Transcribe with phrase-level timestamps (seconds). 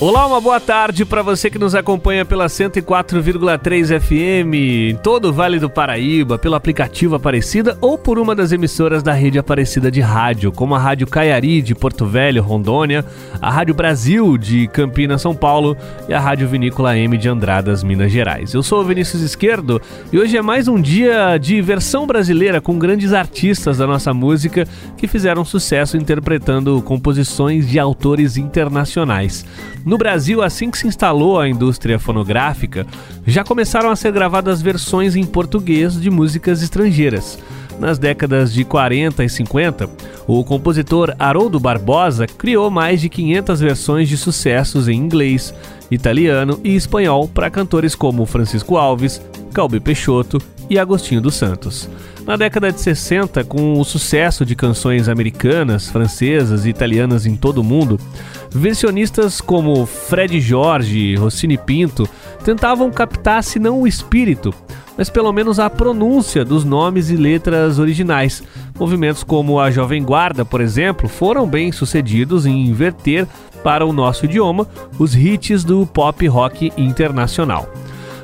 [0.00, 4.54] Olá, uma boa tarde para você que nos acompanha pela 104,3 FM
[4.92, 9.12] em todo o Vale do Paraíba, pelo aplicativo Aparecida ou por uma das emissoras da
[9.12, 13.04] rede Aparecida de rádio, como a Rádio Caiari de Porto Velho, Rondônia,
[13.42, 15.76] a Rádio Brasil de Campinas, São Paulo
[16.08, 18.54] e a Rádio Vinícola M de Andradas, Minas Gerais.
[18.54, 22.78] Eu sou o Vinícius Esquerdo e hoje é mais um dia de versão brasileira com
[22.78, 24.64] grandes artistas da nossa música
[24.96, 29.44] que fizeram sucesso interpretando composições de autores internacionais.
[29.88, 32.86] No Brasil, assim que se instalou a indústria fonográfica,
[33.26, 37.38] já começaram a ser gravadas versões em português de músicas estrangeiras.
[37.80, 39.88] Nas décadas de 40 e 50,
[40.26, 45.54] o compositor Haroldo Barbosa criou mais de 500 versões de sucessos em inglês,
[45.90, 49.22] italiano e espanhol para cantores como Francisco Alves,
[49.54, 50.36] Calbi Peixoto
[50.68, 51.88] e Agostinho dos Santos.
[52.28, 57.62] Na década de 60, com o sucesso de canções americanas, francesas e italianas em todo
[57.62, 57.98] o mundo,
[58.50, 62.06] versionistas como Fred Jorge e Rossini Pinto
[62.44, 64.52] tentavam captar se não o espírito,
[64.94, 68.42] mas pelo menos a pronúncia dos nomes e letras originais.
[68.78, 73.26] Movimentos como a Jovem Guarda, por exemplo, foram bem sucedidos em inverter
[73.64, 74.68] para o nosso idioma
[74.98, 77.72] os hits do pop rock internacional.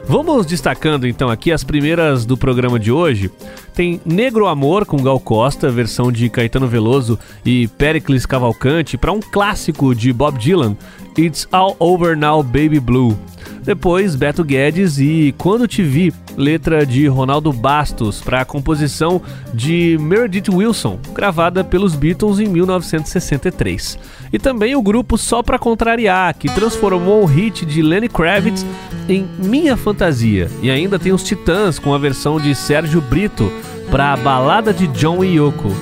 [0.06, 3.30] Vamos destacando então aqui as primeiras do programa de hoje.
[3.74, 9.20] Tem Negro Amor com Gal Costa, versão de Caetano Veloso e Pericles Cavalcante, para um
[9.20, 10.77] clássico de Bob Dylan,
[11.19, 13.16] It's All Over Now Baby Blue.
[13.65, 19.23] Depois, Beto Guedes e Quando Te Vi, letra de Ronaldo Bastos, para a composição
[19.55, 23.98] de Meredith Wilson, gravada pelos Beatles em 1963.
[24.31, 28.67] E também o grupo Só Pra Contrariar, que transformou o hit de Lenny Kravitz
[29.09, 30.50] em Minha Fantasia.
[30.61, 33.50] E ainda tem os Titãs com a versão de Sérgio Brito
[33.91, 35.75] para a balada de John e Yoko,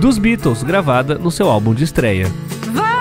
[0.00, 2.30] dos Beatles, gravada no seu álbum de estreia.
[2.72, 3.00] Vá,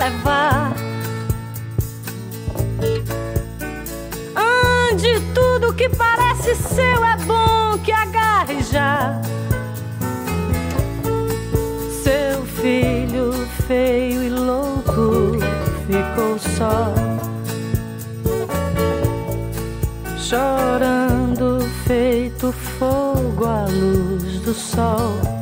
[0.00, 0.72] levar.
[4.34, 9.20] Ande, tudo que parece seu é bom que agarre já.
[12.02, 13.32] Seu filho
[13.66, 15.36] feio e louco
[15.86, 16.94] ficou só.
[20.16, 25.39] Chorando, feito fogo à luz do sol.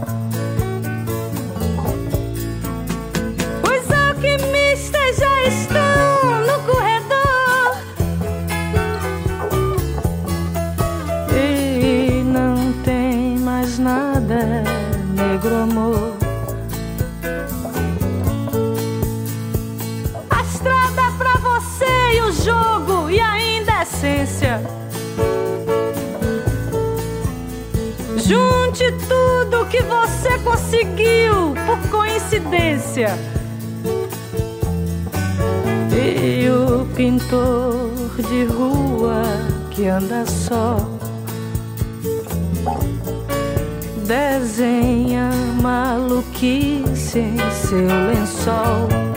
[5.12, 7.76] Já estão no corredor
[11.34, 14.64] e não tem mais nada,
[15.14, 16.16] negro amor.
[20.30, 23.38] A estrada é pra você e o jogo e a
[23.82, 24.60] essência.
[28.16, 33.38] Junte tudo que você conseguiu por coincidência.
[36.10, 39.22] E o pintor de rua
[39.70, 40.78] que anda só
[44.06, 45.30] desenha
[45.60, 49.07] maluquice em seu lençol.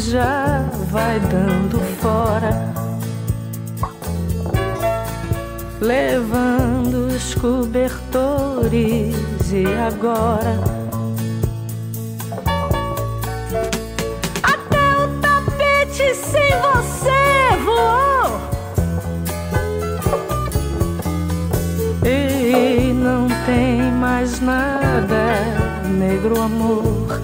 [0.00, 2.72] Já vai dando fora.
[5.80, 9.14] Levando os cobertores
[9.52, 10.58] e agora
[14.42, 18.40] até o tapete sem você voou.
[22.04, 25.34] E não tem mais nada,
[25.88, 27.20] negro amor.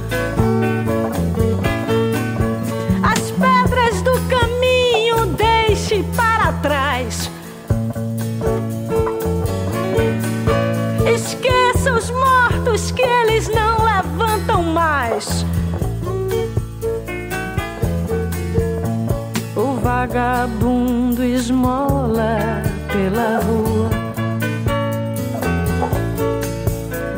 [21.22, 23.90] Esmola pela rua,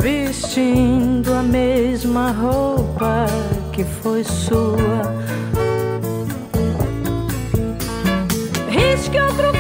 [0.00, 3.26] vestindo a mesma roupa
[3.72, 5.02] que foi sua.
[8.70, 9.57] Risque outro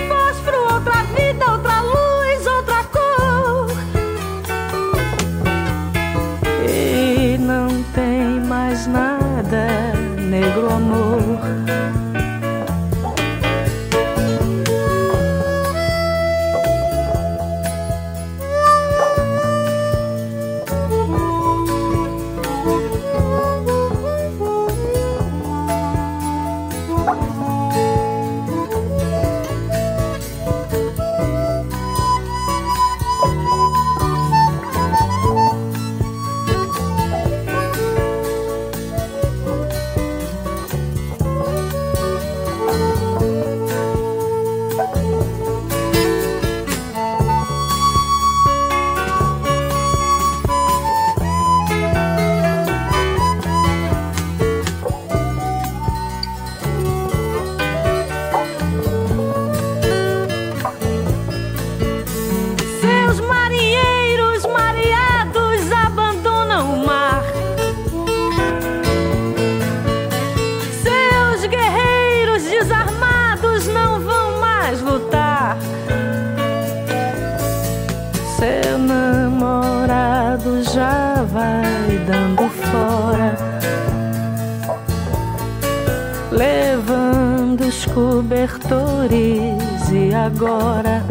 [88.18, 91.04] cobertores e agora.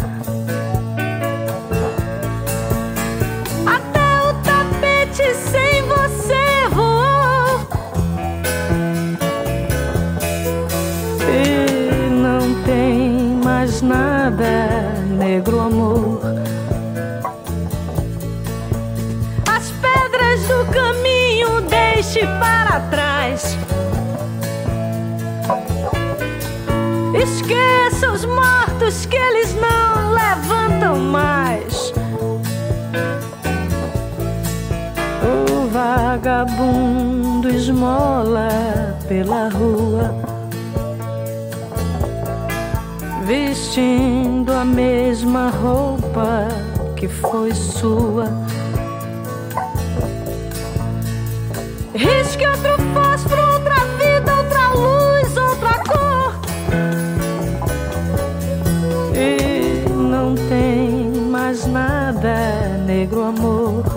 [3.65, 7.61] Até o tapete sem você voou.
[11.29, 16.19] E não tem mais nada, negro amor.
[19.49, 22.81] As pedras do caminho deixe para
[36.37, 38.47] vagabundo esmola
[39.07, 40.13] pela rua,
[43.25, 46.47] vestindo a mesma roupa
[46.95, 48.25] que foi sua.
[51.95, 56.39] Risque outro fósforo, outra vida, outra luz, outra cor.
[59.15, 63.96] E não tem mais nada, negro amor.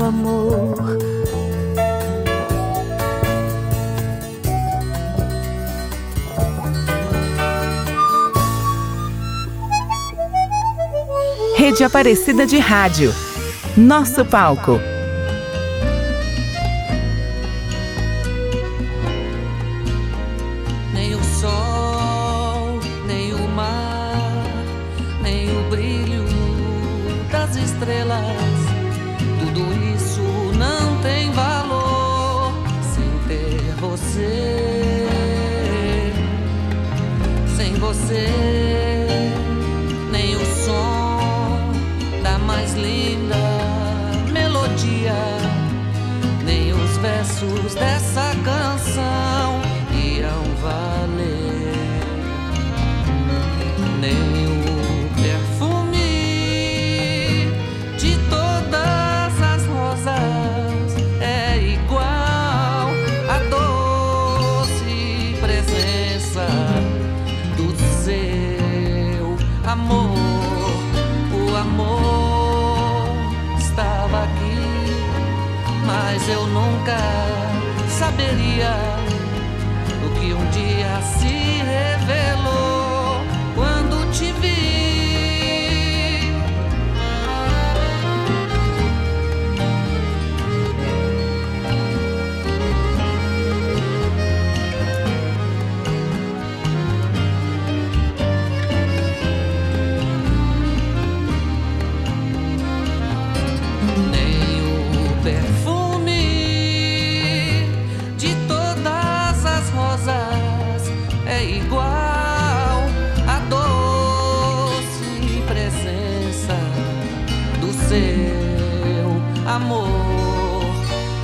[0.00, 0.98] Amor.
[11.56, 13.12] Rede Aparecida de Rádio.
[13.76, 14.80] Nosso palco.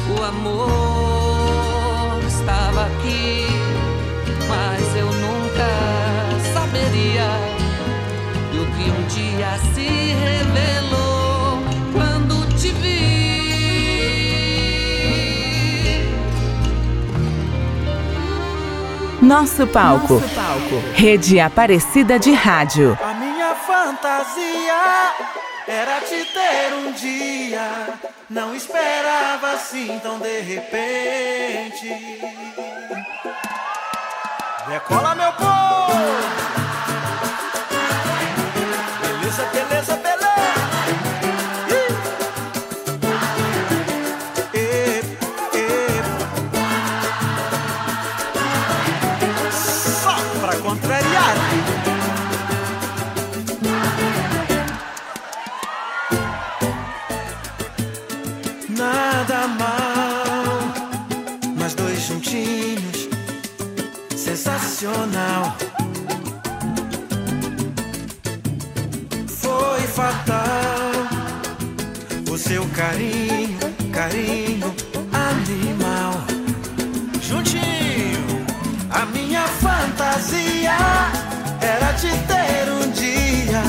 [0.07, 0.63] O amor
[2.27, 3.47] estava aqui,
[4.47, 5.67] mas eu nunca
[6.53, 7.27] saberia.
[8.53, 11.59] E o que um dia se revelou
[11.95, 13.15] quando te vi.
[19.23, 20.15] Nosso palco.
[20.21, 20.83] Nosso palco.
[20.93, 22.99] Rede Aparecida de Rádio.
[23.03, 27.89] A minha fantasia era te ter um dia.
[28.29, 31.89] Não esperava assim tão de repente.
[34.69, 35.45] Decola, meu povo!
[39.01, 40.34] Beleza, beleza, beleza!
[72.75, 73.59] Carinho,
[73.93, 74.75] carinho
[75.13, 76.13] animal.
[77.23, 78.45] Juntinho,
[78.91, 80.77] a minha fantasia
[81.61, 83.63] era te ter um dia.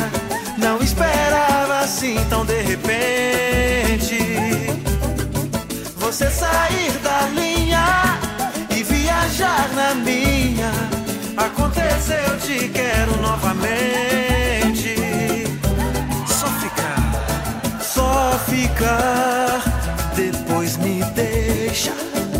[0.57, 4.19] Não esperava assim tão de repente.
[5.97, 8.19] Você sair da linha
[8.71, 10.71] e viajar na minha.
[11.37, 14.34] Aconteceu, te quero novamente.
[18.55, 19.61] Ficar.
[20.15, 21.91] Depois me deixa.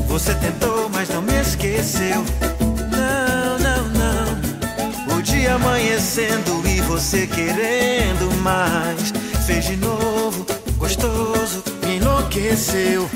[0.07, 2.24] Você tentou, mas não me esqueceu.
[2.91, 5.17] Não, não, não.
[5.17, 9.13] O dia amanhecendo e você querendo mais.
[9.45, 10.45] Fez de novo,
[10.77, 13.10] gostoso, me enlouqueceu.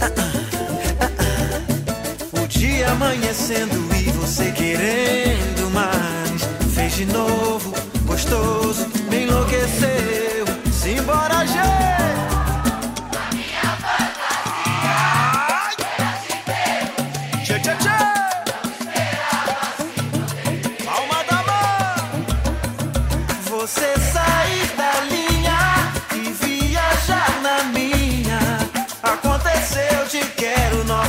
[0.00, 0.10] Ah,
[1.00, 2.40] ah, ah.
[2.40, 6.42] O dia amanhecendo e você querendo mais.
[6.72, 7.74] Fez de novo,
[8.06, 9.91] gostoso, me enlouqueceu.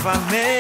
[0.04, 0.53] Novamente.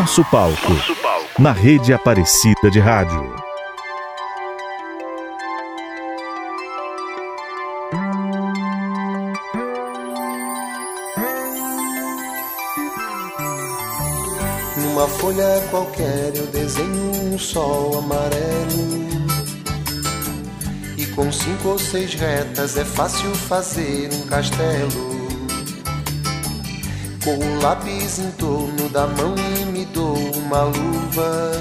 [0.00, 0.72] Nosso palco.
[1.38, 3.36] Na rede Aparecida de Rádio.
[14.78, 19.06] Numa folha qualquer eu desenho um sol amarelo.
[20.96, 25.10] E com cinco ou seis retas é fácil fazer um castelo.
[27.22, 29.34] Com o lápis em torno da mão
[30.50, 31.52] uma luva.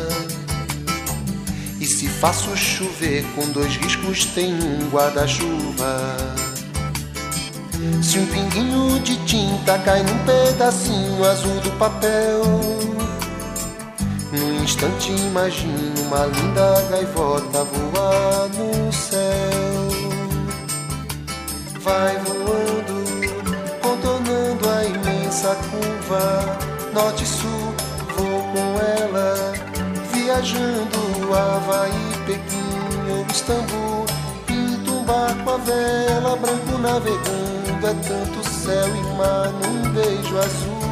[1.80, 6.18] E se faço chover com dois riscos, tem um guarda-chuva.
[8.02, 12.42] Se um pinguinho de tinta cai num pedacinho azul do papel,
[14.34, 19.90] num instante imagino uma linda gaivota voar no céu.
[21.80, 26.58] Vai voando, contornando a imensa curva,
[26.94, 27.26] norte
[30.30, 31.92] viajando Havaí,
[32.28, 34.06] Pequim ou Istambul,
[34.46, 40.90] pinto um barco a vela, branco navegando é tanto céu e mar num beijo azul.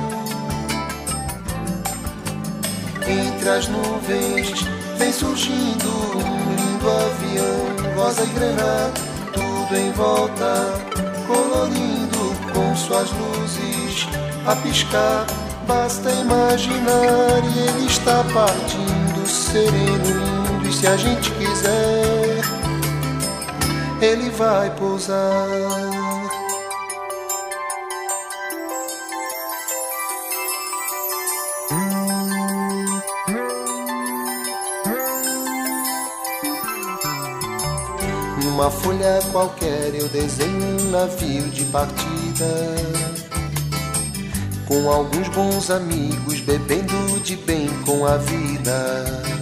[3.08, 4.66] Entre as nuvens
[4.98, 8.94] vem surgindo um lindo avião, rosa e granada,
[9.34, 10.74] tudo em volta,
[11.28, 14.08] colorindo com suas luzes
[14.48, 15.28] a piscar.
[15.68, 18.97] Basta imaginar e ele está partindo,
[19.58, 20.68] sereno, lindo.
[20.68, 22.42] E se a gente quiser,
[24.02, 25.48] ele vai pousar.
[38.44, 42.48] Numa folha qualquer eu desenho um navio de partida.
[44.68, 49.37] Com alguns bons amigos bebendo de bem com a vida.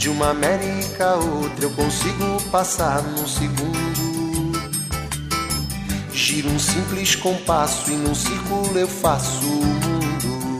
[0.00, 4.58] De uma América a outra eu consigo passar num segundo.
[6.10, 10.58] Giro um simples compasso e num círculo eu faço o mundo.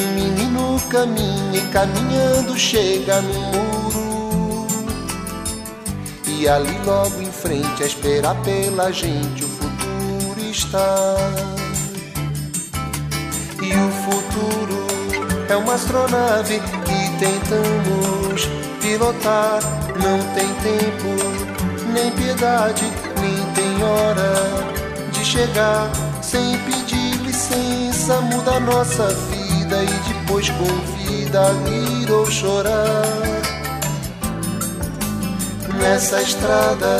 [0.00, 4.66] Um menino caminha e caminhando chega no muro.
[6.26, 11.14] E ali logo em frente a esperar pela gente o futuro está.
[13.62, 14.84] E o futuro
[15.48, 16.60] é uma astronave
[17.18, 18.48] tentamos
[18.80, 19.60] pilotar.
[20.02, 22.84] Não tem tempo, nem piedade,
[23.20, 25.90] nem tem hora de chegar.
[26.22, 33.06] Sem pedir licença, muda nossa vida e depois convida a rir ou chorar.
[35.80, 36.98] Nessa estrada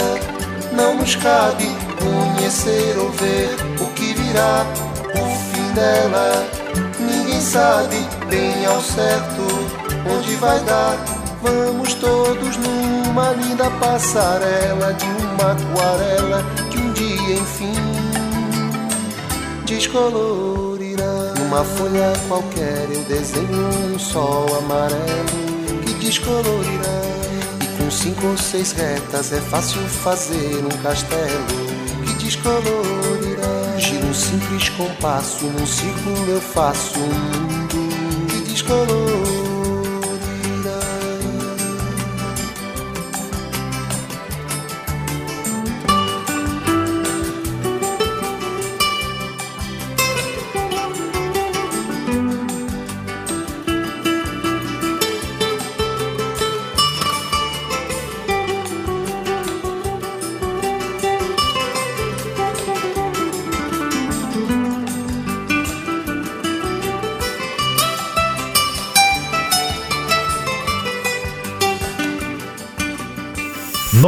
[0.72, 1.66] não nos cabe
[1.98, 4.64] conhecer ou ver o que virá,
[5.14, 6.46] o fim dela.
[6.98, 7.96] Ninguém sabe
[8.28, 9.35] bem ao certo
[10.10, 10.96] onde vai dar.
[11.42, 18.16] Vamos todos numa linda passarela de uma aquarela que um dia enfim
[19.66, 21.34] descolorirá.
[21.38, 27.02] Numa folha qualquer eu desenho um sol amarelo que descolorirá.
[27.62, 31.46] E com cinco ou seis retas é fácil fazer um castelo
[32.06, 33.78] que descolorirá.
[33.78, 39.35] Giro um simples compasso, num círculo eu faço um mundo que descolorirá.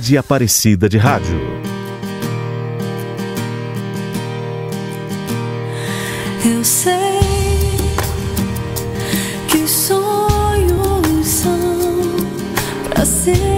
[0.00, 1.38] Rede Aparecida de Rádio.
[6.42, 6.96] Eu sei
[9.46, 11.52] que os sonhos são
[12.88, 13.49] pra sempre.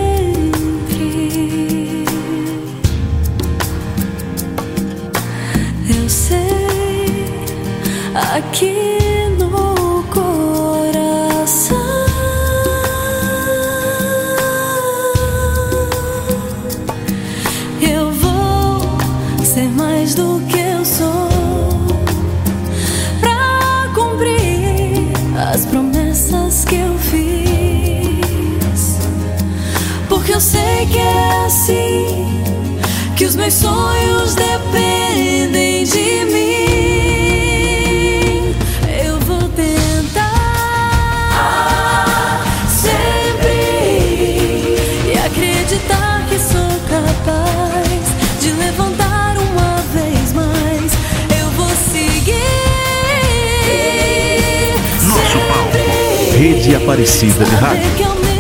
[33.43, 36.55] Meus sonhos dependem de mim.
[39.05, 40.31] Eu vou tentar
[42.69, 43.49] sempre
[45.09, 48.05] e acreditar que sou capaz
[48.41, 50.93] de levantar uma vez mais.
[51.37, 52.39] Eu vou seguir.
[55.03, 55.79] Nosso palco.
[56.39, 58.32] Rede Aparecida de Rádio.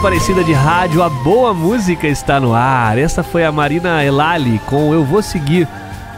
[0.00, 2.96] Aparecida de Rádio, a boa música está no ar.
[2.96, 5.68] Essa foi a Marina Elali com Eu Vou Seguir,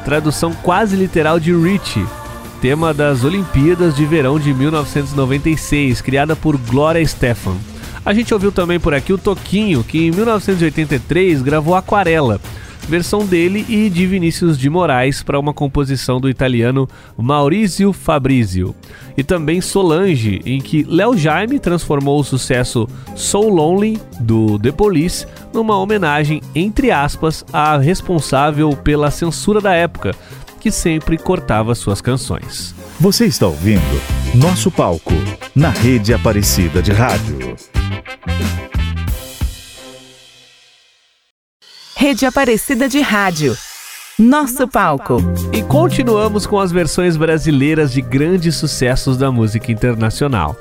[0.05, 2.07] tradução quase literal de Rich,
[2.61, 7.57] tema das Olimpíadas de Verão de 1996, criada por Gloria Stefan.
[8.05, 12.41] A gente ouviu também por aqui o Toquinho, que em 1983 gravou Aquarela,
[12.93, 18.77] versão dele e de Vinícius de Moraes para uma composição do italiano Maurizio Fabrizio.
[19.17, 25.27] E também Solange, em que Léo Jaime transformou o sucesso So Lonely do The Police
[25.55, 30.15] numa homenagem, entre aspas, à responsável pela censura da época,
[30.61, 32.75] que sempre cortava suas canções.
[33.01, 33.81] Você está ouvindo
[34.35, 35.15] Nosso Palco,
[35.57, 37.57] na Rede Aparecida de Rádio.
[42.03, 43.57] Rede Aparecida de Rádio.
[44.19, 45.19] Nosso palco.
[45.53, 50.57] E continuamos com as versões brasileiras de grandes sucessos da música internacional.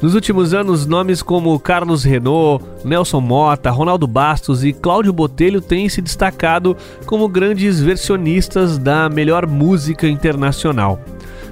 [0.00, 5.86] Nos últimos anos, nomes como Carlos Renault, Nelson Mota, Ronaldo Bastos e Cláudio Botelho têm
[5.86, 10.98] se destacado como grandes versionistas da melhor música internacional.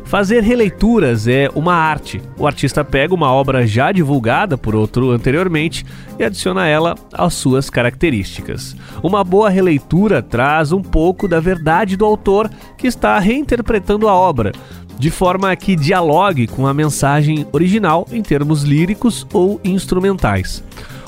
[0.04, 2.22] Fazer releituras é uma arte.
[2.38, 5.84] O artista pega uma obra já divulgada por outro anteriormente
[6.18, 8.76] e adiciona ela às suas características.
[9.02, 14.52] Uma boa releitura traz um pouco da verdade do autor que está reinterpretando a obra,
[14.98, 20.62] de forma que dialogue com a mensagem original em termos líricos ou instrumentais.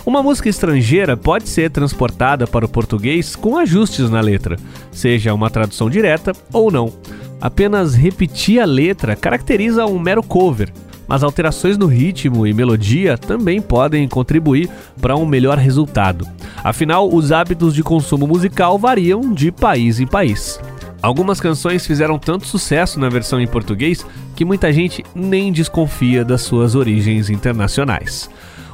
[0.06, 4.56] Uma música estrangeira pode ser transportada para o português com ajustes na letra,
[4.90, 6.92] seja uma tradução direta ou não.
[7.40, 10.72] Apenas repetir a letra caracteriza um mero cover,
[11.06, 14.68] mas alterações no ritmo e melodia também podem contribuir
[15.00, 16.26] para um melhor resultado.
[16.64, 20.58] Afinal, os hábitos de consumo musical variam de país em país.
[21.02, 26.42] Algumas canções fizeram tanto sucesso na versão em português que muita gente nem desconfia das
[26.42, 28.28] suas origens internacionais.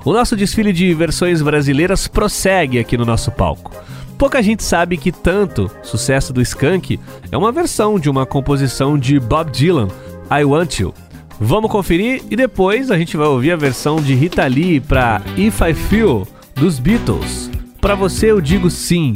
[0.05, 3.70] O nosso desfile de versões brasileiras prossegue aqui no nosso palco.
[4.22, 7.00] Pouca gente sabe que tanto sucesso do Skank
[7.32, 9.88] é uma versão de uma composição de Bob Dylan,
[10.30, 10.94] I Want You.
[11.40, 15.61] Vamos conferir e depois a gente vai ouvir a versão de Rita Lee para If
[15.61, 17.50] I Feel dos Beatles.
[17.80, 19.12] Para você eu digo sim.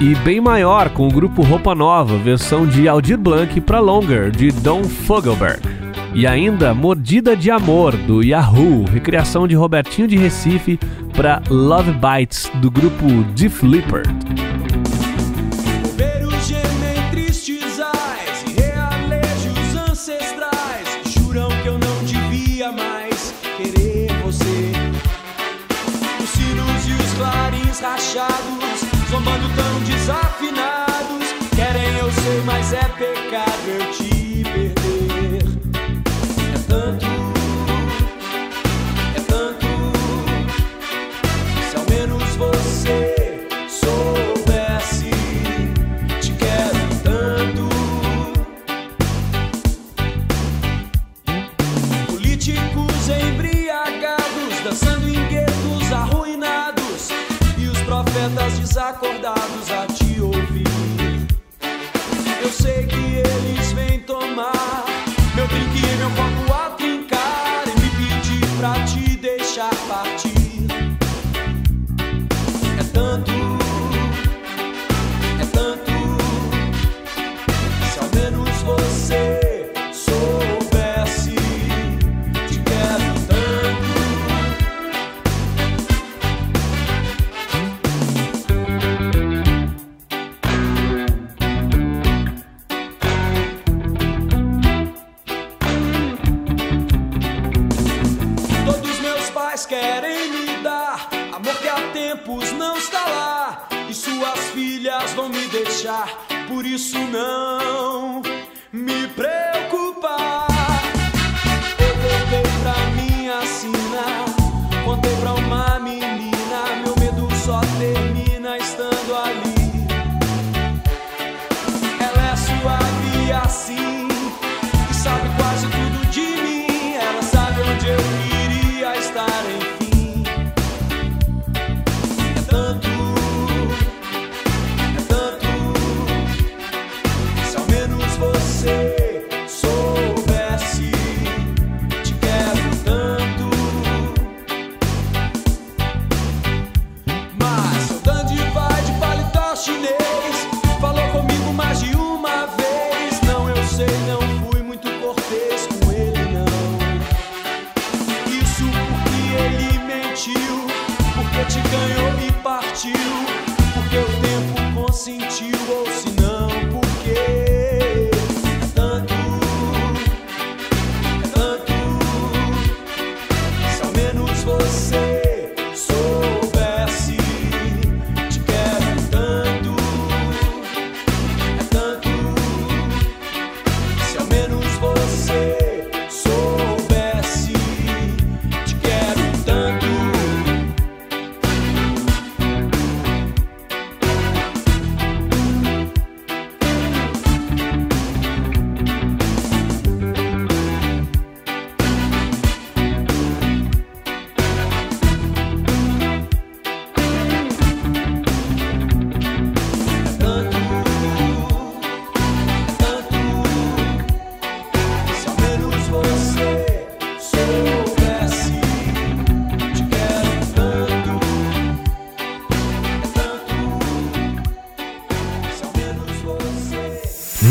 [0.00, 4.50] E bem maior com o grupo Roupa Nova, versão de Aldir Blanc para Longer de
[4.50, 5.60] Don Fogelberg.
[6.14, 10.80] E ainda Mordida de Amor, do Yahoo, recriação de Robertinho de Recife
[11.14, 14.45] para Love Bites, do grupo Deep Leppard.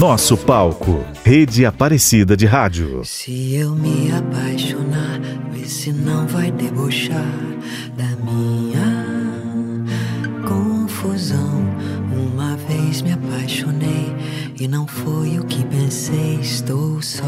[0.07, 3.01] Nosso palco, Rede Aparecida de Rádio.
[3.03, 5.19] Se eu me apaixonar,
[5.51, 7.25] vê se não vai debochar
[7.97, 9.15] da minha
[10.47, 11.59] confusão.
[12.15, 14.15] Uma vez me apaixonei
[14.59, 16.37] e não foi o que pensei.
[16.39, 17.25] Estou só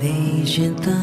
[0.00, 0.96] desde então.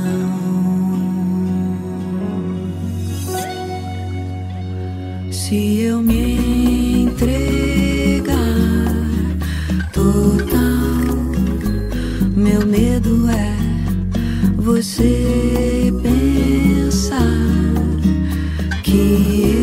[5.31, 6.42] Se eu me
[14.63, 17.17] você pensar
[18.82, 19.56] que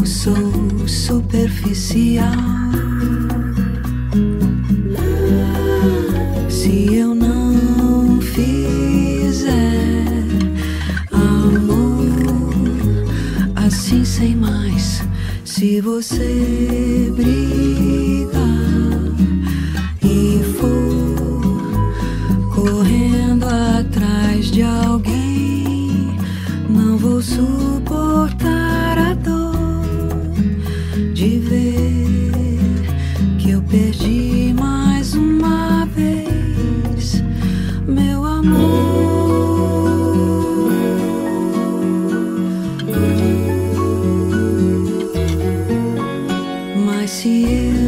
[0.00, 2.26] eu sou superficial.
[6.48, 9.54] Se eu não fizer
[11.12, 12.04] amor
[13.54, 15.04] assim sem mais,
[15.44, 18.45] se você brigar
[47.06, 47.06] amor.
[47.06, 47.85] Mas se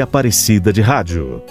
[0.00, 1.42] Aparecida de Rádio.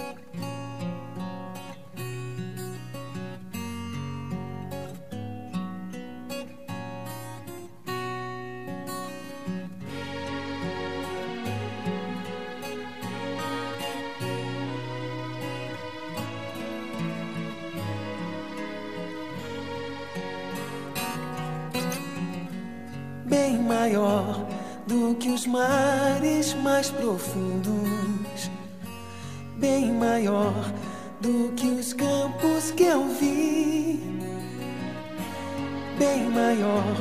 [29.56, 30.72] Bem maior
[31.20, 34.00] do que os campos que eu vi,
[35.98, 36.96] bem maior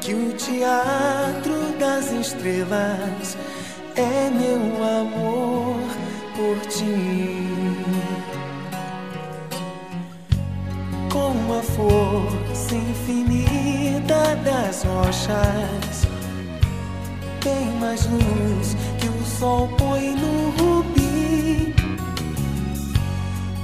[0.00, 3.36] que o teatro das estrelas.
[3.96, 5.80] É meu amor
[6.36, 7.50] por ti.
[11.10, 16.06] com a força infinita das rochas.
[17.40, 18.76] Tem mais luz
[19.40, 21.74] sol põe no rubi.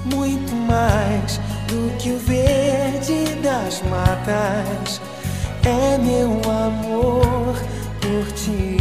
[0.06, 5.02] Muito mais do que o verde das matas.
[5.64, 7.54] É meu amor
[8.00, 8.75] por ti.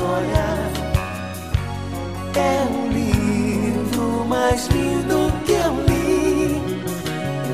[0.00, 0.48] História.
[2.34, 6.62] É o livro mais lindo que eu li.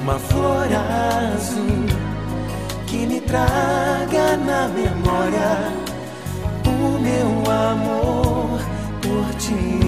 [0.00, 0.68] Uma flor
[1.34, 1.86] azul
[2.86, 5.72] que me traga na memória
[6.66, 8.60] o meu amor
[9.02, 9.80] por ti.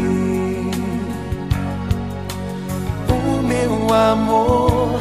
[3.08, 5.00] O meu amor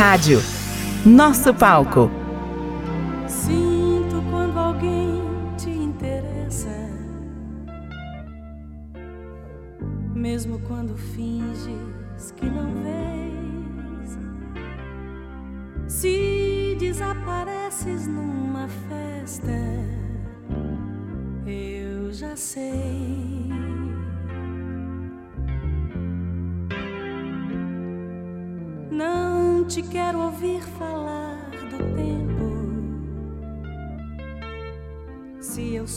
[0.00, 0.42] Rádio.
[1.04, 2.19] Nosso palco.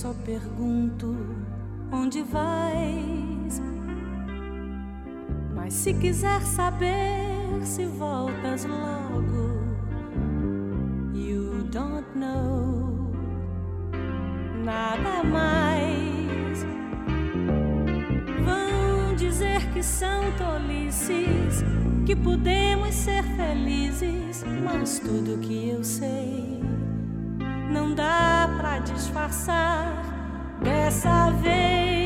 [0.04, 1.16] Só pergunto
[1.89, 3.62] onde vais.
[5.56, 9.62] Mas se quiser saber se voltas logo,
[11.14, 13.14] you don't know
[14.66, 16.66] nada mais.
[18.43, 21.64] Vão dizer que são tolices
[22.06, 26.62] que podemos ser felizes, mas tudo que eu sei
[27.74, 29.88] não dá pra disfarçar
[30.61, 32.03] dessa vez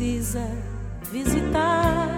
[0.00, 0.48] precisa
[1.12, 2.08] visitar.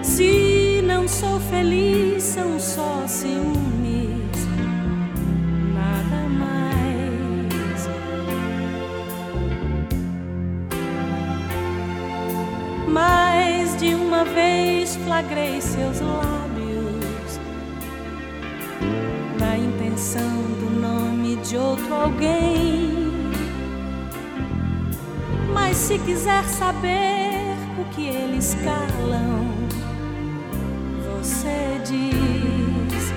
[0.00, 4.46] Se não sou feliz, são só ciúmes,
[5.74, 7.88] nada mais.
[12.86, 17.40] Mais de uma vez flagrei seus lábios
[19.40, 22.53] na intenção do nome de outro alguém.
[26.04, 29.46] Quiser saber o que eles calam,
[31.02, 33.12] você diz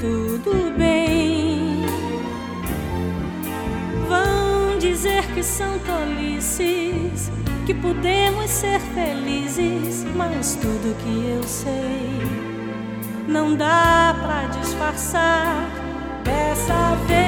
[0.00, 1.84] tudo bem.
[4.08, 7.30] Vão dizer que são tolices,
[7.66, 12.44] que podemos ser felizes, mas tudo que eu sei
[13.28, 15.68] não dá pra disfarçar
[16.24, 17.23] dessa vez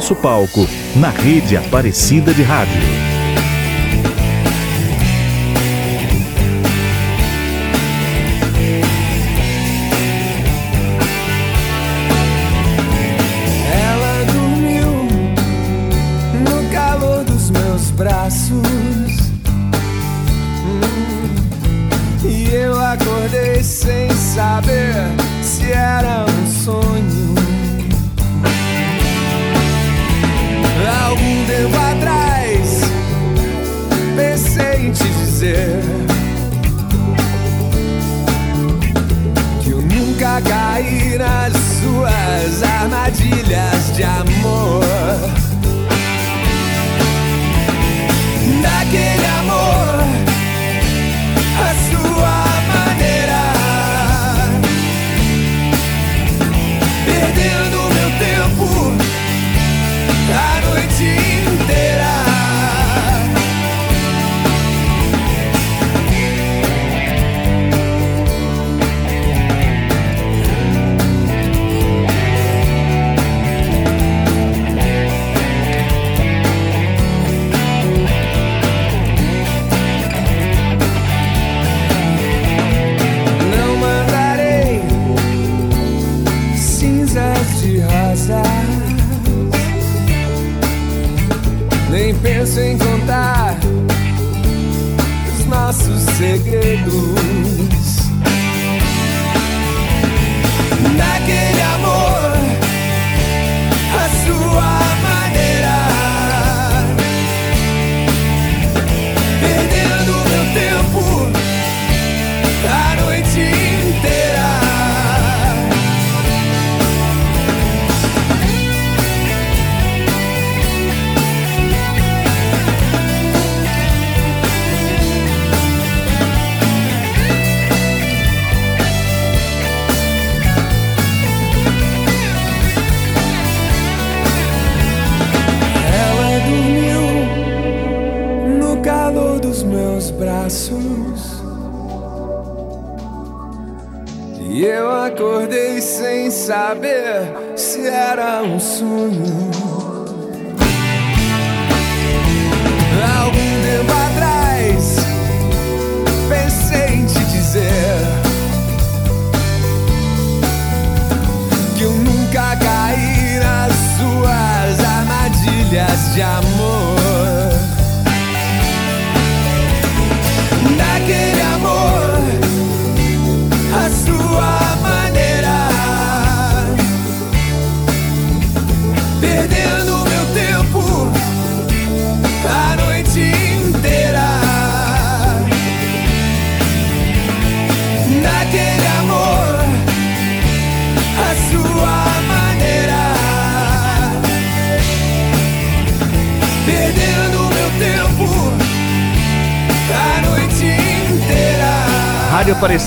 [0.00, 3.09] Nosso palco na rede Aparecida de Rádio.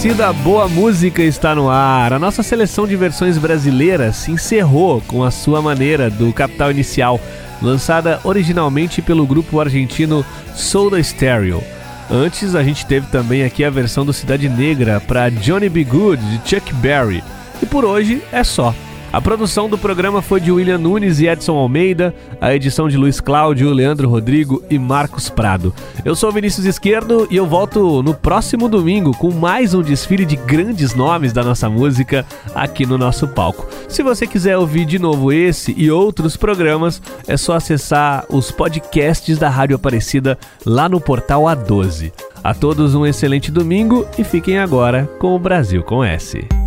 [0.04, 2.12] Aparecida, boa música está no ar.
[2.12, 7.22] A nossa seleção de versões brasileiras se encerrou com a sua maneira do Capital Inicial,
[7.62, 11.64] lançada originalmente pelo grupo argentino Soda Stereo.
[12.12, 15.86] Antes a gente teve também aqui a versão do Cidade Negra para Johnny B.
[15.86, 17.24] Good de Chuck Berry.
[17.62, 18.76] E por hoje é só.
[19.14, 23.20] A produção do programa foi de William Nunes e Edson Almeida, a edição de Luiz
[23.20, 25.72] Cláudio, Leandro Rodrigo e Marcos Prado.
[26.04, 30.36] Eu sou Vinícius Esquerdo e eu volto no próximo domingo com mais um desfile de
[30.36, 33.68] grandes nomes da nossa música aqui no nosso palco.
[33.88, 39.38] Se você quiser ouvir de novo esse e outros programas, é só acessar os podcasts
[39.38, 42.12] da Rádio Aparecida lá no portal A12.
[42.44, 46.63] A todos um excelente domingo e fiquem agora com o Brasil com S.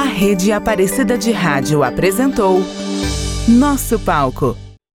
[0.00, 2.64] A Rede Aparecida de Rádio apresentou
[3.46, 4.56] Nosso Palco